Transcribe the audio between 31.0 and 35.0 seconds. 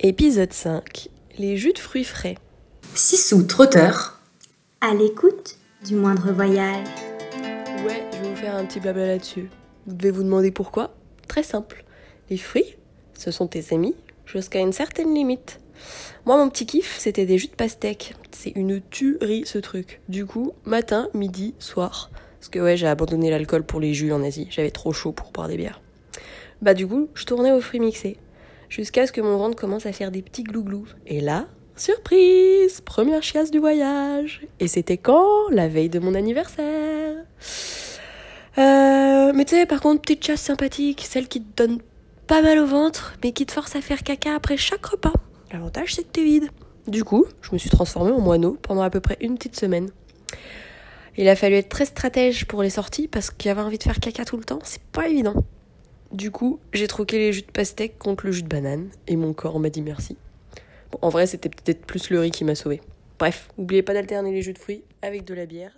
Et là, surprise Première chiasse du voyage Et c'était